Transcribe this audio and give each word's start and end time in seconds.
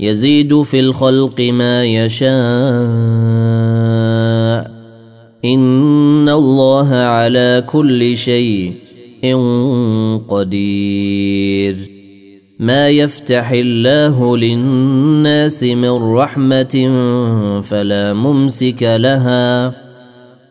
يزيد 0.00 0.62
في 0.62 0.80
الخلق 0.80 1.40
ما 1.40 1.84
يشاء. 1.84 2.30
إن 5.44 6.28
الله 6.28 6.94
على 6.94 7.64
كل 7.66 8.16
شيء 8.16 8.72
قدير. 10.28 11.76
ما 12.58 12.88
يفتح 12.88 13.50
الله 13.50 14.36
للناس 14.36 15.62
من 15.62 15.90
رحمة 15.90 16.90
فلا 17.62 18.12
ممسك 18.12 18.82
لها 18.82 19.74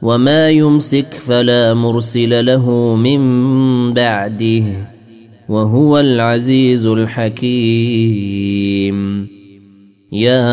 وما 0.02 0.50
يمسك 0.50 1.14
فلا 1.14 1.74
مرسل 1.74 2.46
له 2.46 2.96
من 2.96 3.94
بعده 3.94 4.64
وهو 5.50 6.00
العزيز 6.00 6.86
الحكيم. 6.86 8.16
يا 10.12 10.46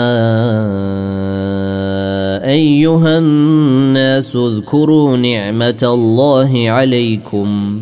أيها 2.49 3.19
الناس 3.19 4.37
اذكروا 4.37 5.17
نعمة 5.17 5.79
الله 5.83 6.71
عليكم. 6.71 7.81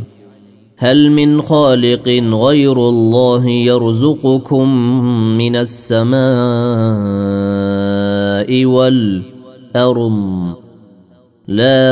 هل 0.77 1.11
من 1.11 1.43
خالق 1.43 2.09
غير 2.33 2.89
الله 2.89 3.49
يرزقكم 3.49 4.75
من 5.39 5.57
السماء 5.57 6.25
والأرض؟ 8.65 10.55
لا 11.49 11.91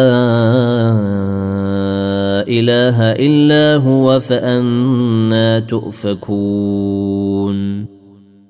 إله 2.48 3.12
إلا 3.12 3.76
هو 3.84 4.20
فأنا 4.20 5.60
تؤفكون. 5.60 7.18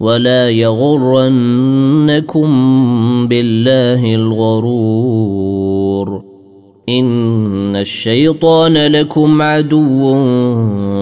ولا 0.00 0.50
يغرنكم 0.50 2.48
بالله 3.28 4.14
الغرور. 4.14 5.56
إن 6.88 7.76
الشيطان 7.76 8.86
لكم 8.86 9.42
عدو 9.42 10.14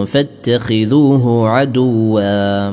فاتخذوه 0.05 1.49
عدوا. 1.49 2.71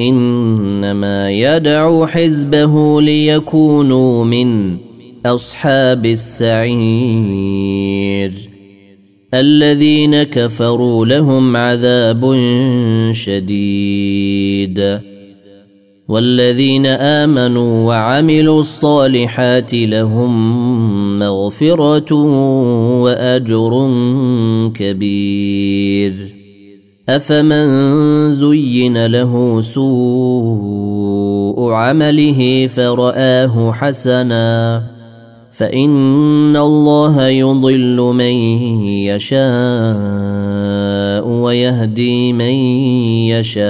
إنما 0.00 1.30
يدعو 1.30 2.06
حزبه 2.06 3.00
ليكونوا 3.00 4.24
من 4.24 4.76
أصحاب 5.26 6.06
السعير. 6.06 7.52
الذين 9.34 10.22
كفروا 10.22 11.06
لهم 11.06 11.56
عذاب 11.56 12.36
شديد. 13.10 15.00
والذين 16.08 16.86
آمنوا 16.86 17.86
وعملوا 17.86 18.60
الصالحات 18.60 19.74
لهم 19.74 21.18
مغفرة 21.18 22.14
وأجر 23.02 23.90
كبير. 24.74 26.34
أفمن 27.08 28.30
زين 28.30 29.06
له 29.06 29.60
سوء 29.60 31.72
عمله 31.72 32.66
فرآه 32.66 33.72
حسنا. 33.72 34.82
فإن 35.52 36.56
الله 36.56 37.26
يضل 37.26 37.96
من 37.96 38.34
يشاء 38.84 39.44
ويهدي 41.28 42.32
من 42.32 42.54
يشاء. 43.30 43.64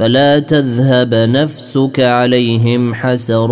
فلا 0.00 0.38
تذهب 0.38 1.14
نفسك 1.14 2.00
عليهم 2.00 2.94
حسرات. 2.94 3.46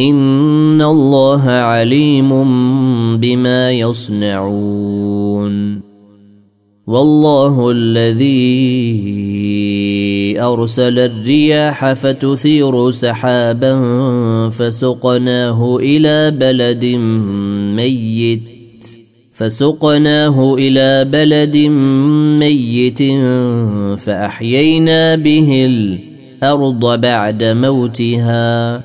إن 0.00 0.82
الله 0.82 1.50
عليم 1.50 2.30
بما 3.16 3.70
يصنعون. 3.70 5.82
والله 6.86 7.70
الذي 7.70 8.70
أرسل 10.40 10.98
الرياح 10.98 11.92
فتثير 11.92 12.90
سحابا 12.90 13.74
فسقناه 14.48 15.76
إلى 15.76 16.30
بلد 16.30 16.84
ميت. 17.76 18.61
فسقناه 19.42 20.54
إلى 20.58 21.04
بلد 21.04 21.56
ميت 22.38 23.02
فأحيينا 24.00 25.16
به 25.16 25.64
الأرض 25.66 27.00
بعد 27.00 27.44
موتها. 27.44 28.84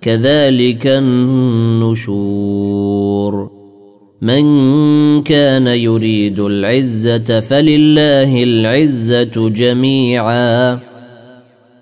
كذلك 0.00 0.86
النشور. 0.86 2.02
من 4.22 4.42
كان 5.22 5.66
يريد 5.66 6.40
العزة 6.40 7.40
فلله 7.40 8.42
العزة 8.42 9.48
جميعا. 9.48 10.78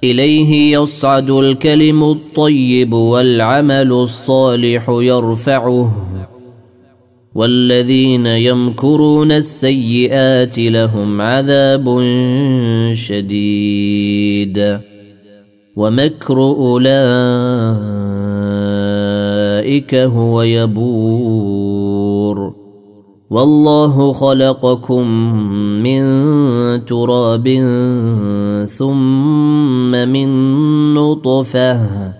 إليه 0.05 0.79
يصعد 0.79 1.31
الكلم 1.31 2.05
الطيب 2.05 2.93
والعمل 2.93 3.93
الصالح 3.93 4.89
يرفعه. 4.89 6.07
والذين 7.35 8.27
يمكرون 8.27 9.33
السيئات 9.33 10.59
لهم 10.59 11.21
عذاب 11.21 12.05
شديد. 12.93 14.79
ومكر 15.77 16.39
أولئك 16.39 16.75
هو 19.95 20.43
يبور. 20.43 21.91
والله 23.31 24.13
خلقكم 24.13 25.09
من 25.83 26.03
تراب 26.85 27.49
ثم 28.69 29.91
من 29.91 30.29
نطفة. 30.95 32.20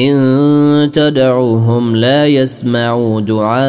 إن 0.00 0.90
تدعوهم 0.92 1.96
لا 1.96 2.26
يسمعوا 2.26 3.20
دعاءكم 3.20 3.60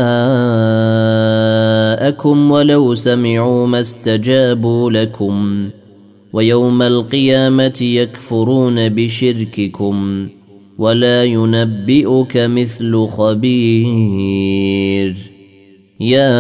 ولو 2.52 2.94
سمعوا 2.94 3.68
ما 3.68 3.80
استجابوا 3.80 4.92
لكم 4.92 5.70
ويوم 6.34 6.82
القيامة 6.82 7.78
يكفرون 7.82 8.90
بشرككم 8.90 10.28
ولا 10.78 11.24
ينبئك 11.24 12.38
مثل 12.38 13.08
خبير 13.08 14.52
يا 16.02 16.34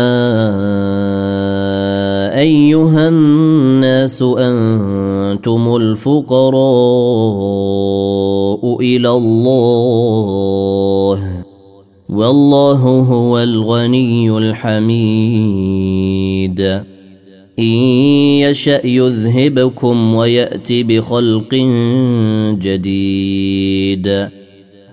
أيها 2.39 3.09
الناس 3.09 4.21
أنتم 4.21 5.75
الفقراء 5.75 6.61
إلى 8.81 9.09
الله 9.09 10.01
والله 12.09 12.81
هو 12.99 13.39
الغني 13.39 14.37
الحميد 14.37 15.81
إن 17.59 17.65
يشأ 18.41 18.87
يذهبكم 18.87 20.15
ويأتي 20.15 20.83
بخلق 20.83 21.55
جديد 22.61 24.29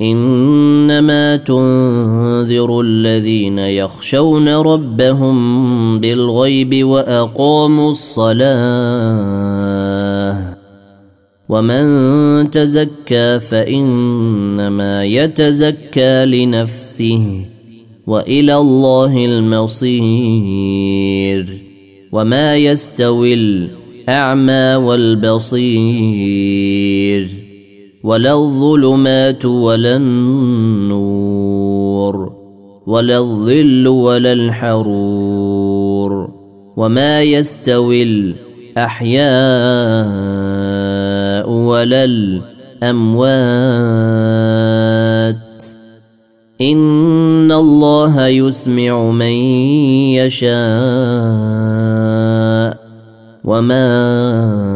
إنما 0.00 1.36
تنذر 1.36 2.80
الذين 2.80 3.58
يخشون 3.58 4.48
ربهم 4.48 6.00
بالغيب 6.00 6.86
وأقاموا 6.86 7.90
الصلاة 7.90 8.46
ومن 11.48 12.50
تزكى 12.50 13.40
فإنما 13.40 15.04
يتزكى 15.04 16.24
لنفسه 16.26 17.44
وإلى 18.06 18.56
الله 18.56 19.24
المصير 19.24 20.66
وما 22.12 22.56
يستوي 22.56 23.34
الأعمى 23.34 24.74
والبصير 24.86 26.16
ولا 28.06 28.32
الظلمات 28.34 29.44
ولا 29.44 29.96
النور 29.96 31.36
ولا 32.86 33.18
الظل 33.18 33.88
ولا 33.88 34.32
الحرور 34.32 36.30
وما 36.76 37.22
يستوي 37.22 38.02
الأحياء 38.02 39.26
ولا 41.50 42.04
الأموات. 42.04 43.26
إن 46.60 47.52
الله 47.52 48.26
يسمع 48.26 49.10
من 49.10 49.34
يشاء 50.14 50.56
وما 53.44 54.75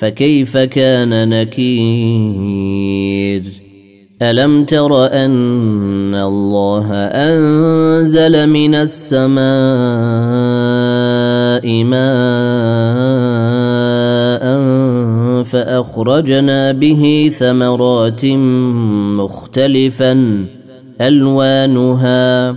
فكيف 0.00 0.56
كان 0.56 1.28
نكير؟ 1.28 2.90
ألم 4.22 4.64
تر 4.64 5.06
أن 5.06 6.14
الله 6.14 6.92
أنزل 6.94 8.46
من 8.48 8.74
السماء 8.74 9.44
ماء 11.84 12.00
فأخرجنا 15.44 16.72
به 16.72 17.30
ثمرات 17.38 18.24
مختلفا 19.20 20.44
ألوانها 21.00 22.56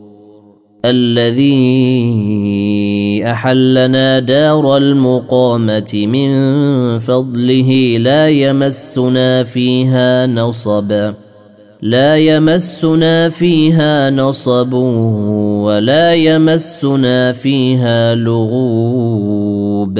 الذي 0.85 2.01
أحلنا 3.25 4.19
دار 4.19 4.77
المقامة 4.77 5.93
من 5.93 6.31
فضله 6.99 7.97
لا 7.99 8.29
يمسنا 8.29 9.43
فيها 9.43 10.27
نصب. 10.27 11.13
لا 11.81 12.17
يمسنا 12.17 13.29
فيها 13.29 14.09
نصب 14.09 14.73
ولا 14.73 16.13
يمسنا 16.13 17.31
فيها 17.31 18.15
لغوب. 18.15 19.99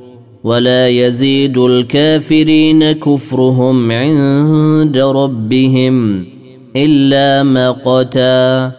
ولا 0.43 0.87
يزيد 0.87 1.57
الكافرين 1.57 2.91
كفرهم 2.91 3.91
عند 3.91 4.97
ربهم 4.97 6.25
إلا 6.75 7.43
مقتا 7.43 8.71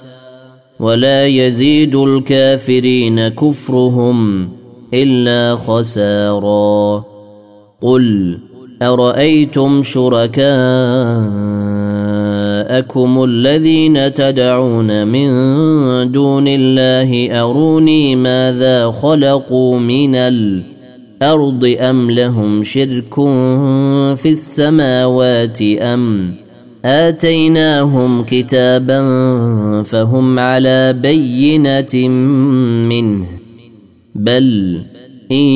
ولا 0.80 1.26
يزيد 1.26 1.94
الكافرين 1.94 3.28
كفرهم 3.28 4.48
إلا 4.94 5.56
خسارا 5.56 7.04
قل 7.80 8.38
أرأيتم 8.82 9.82
شركاءكم 9.82 10.52
الذين 13.24 14.14
تدعون 14.14 15.06
من 15.06 15.32
دون 16.12 16.48
الله 16.48 17.40
أروني 17.40 18.16
ماذا 18.16 18.90
خلقوا 18.90 19.78
من 19.78 20.14
الأرض 20.14 20.71
الأرض 21.22 21.76
أم 21.80 22.10
لهم 22.10 22.64
شرك 22.64 23.14
في 24.16 24.26
السماوات 24.32 25.62
أم 25.62 26.34
آتيناهم 26.84 28.22
كتابا 28.22 29.02
فهم 29.82 30.38
على 30.38 30.92
بينة 30.92 32.08
منه 32.88 33.26
بل 34.14 34.80
إن 35.32 35.46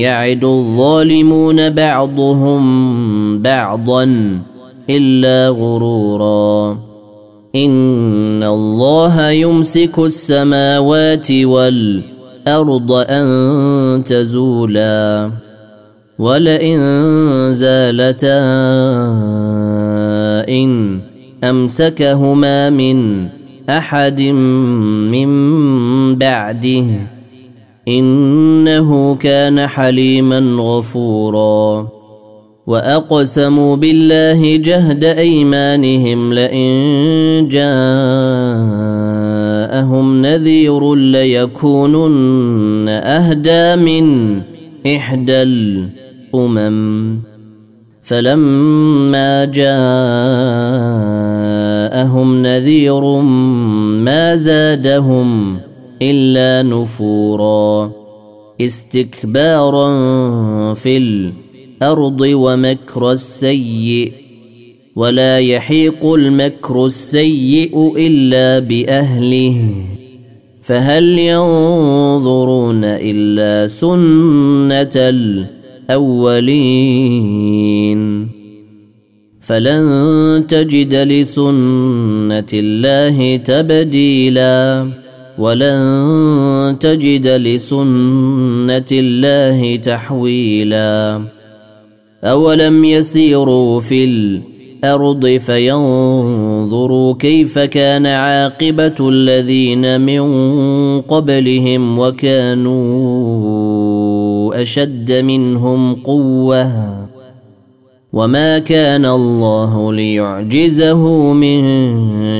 يعد 0.00 0.44
الظالمون 0.44 1.70
بعضهم 1.70 2.62
بعضا 3.42 4.04
إلا 4.90 5.48
غرورا 5.48 6.78
إن 7.54 8.42
الله 8.42 9.30
يمسك 9.30 9.98
السماوات 9.98 11.32
والأرض 11.32 12.17
الأرض 12.48 12.92
أن 12.92 14.04
تزولا 14.04 15.30
ولئن 16.18 16.78
زالتا 17.52 18.38
إن 20.48 21.00
أمسكهما 21.44 22.70
من 22.70 23.28
أحد 23.70 24.20
من 25.12 25.28
بعده 26.16 26.84
إنه 27.88 29.14
كان 29.14 29.66
حليما 29.66 30.38
غفورا 30.60 31.88
وأقسموا 32.66 33.76
بالله 33.76 34.56
جهد 34.56 35.04
أيمانهم 35.04 36.32
لئن 36.32 37.48
جاءهم 39.78 40.22
نذير 40.22 40.94
ليكونن 40.94 42.88
أهدى 42.88 43.82
من 43.82 44.36
إحدى 44.96 45.42
الأمم. 45.42 47.18
فلما 48.02 49.44
جاءهم 49.44 49.68
نذير 52.42 53.20
ما 54.04 54.36
زادهم 54.36 55.58
إلا 56.02 56.68
نفورا. 56.68 57.92
استكبارا 58.60 59.88
في 60.74 60.96
الأرض 60.96 62.20
ومكر 62.20 63.12
السيء. 63.12 64.12
ولا 64.98 65.38
يحيق 65.38 66.14
المكر 66.14 66.86
السيء 66.86 67.92
إلا 67.96 68.58
بأهله. 68.58 69.74
فهل 70.62 71.18
ينظرون 71.18 72.84
إلا 72.84 73.66
سنة 73.66 74.90
الأولين؟ 75.88 76.38
فلن 79.40 80.44
تجد 80.48 80.94
لسنة 80.94 82.52
الله 82.52 83.36
تبديلا. 83.36 84.88
ولن 85.38 86.76
تجد 86.80 87.26
لسنة 87.26 88.90
الله 88.92 89.76
تحويلا. 89.76 91.22
أولم 92.24 92.84
يسيروا 92.84 93.80
في 93.80 94.04
الأرض 94.04 94.57
فينظروا 95.38 97.14
كيف 97.14 97.58
كان 97.58 98.06
عاقبة 98.06 99.08
الذين 99.08 100.00
من 100.00 100.20
قبلهم 101.00 101.98
وكانوا 101.98 102.78
أشد 104.62 105.12
منهم 105.12 105.94
قوة. 105.94 106.96
وما 108.12 108.58
كان 108.58 109.04
الله 109.06 109.92
ليعجزه 109.92 111.32
من 111.32 111.64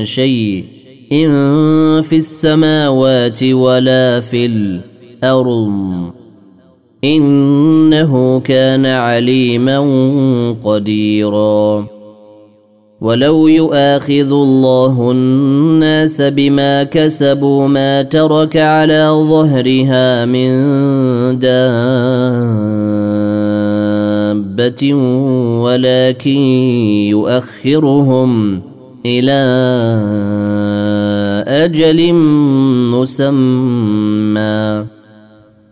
شيء 0.05 0.63
إن 1.11 2.01
في 2.01 2.15
السماوات 2.15 3.43
ولا 3.43 4.19
في 4.19 4.45
الأرض. 4.45 5.71
إنه 7.03 8.39
كان 8.39 8.85
عليما 8.85 9.79
قديرا. 10.63 11.98
ولو 13.01 13.47
يؤاخذ 13.47 14.31
الله 14.31 15.11
الناس 15.11 16.21
بما 16.21 16.83
كسبوا 16.83 17.67
ما 17.67 18.01
ترك 18.03 18.57
على 18.57 19.07
ظهرها 19.29 20.25
من 20.25 20.49
دابة 21.39 21.63
ولكن 25.63 26.39
يؤخرهم 27.09 28.61
إلى 29.05 29.41
أجل 31.47 32.13
مسمى. 32.93 34.85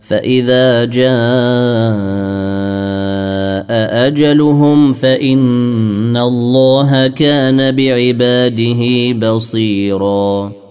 فإذا 0.08 0.86
جاء 0.86 2.67
أجلهم 3.70 4.94
فإن 4.94 6.18
الله 6.18 7.08
كان 7.08 7.76
بعباده 7.76 9.12
بصيراً 9.14 10.67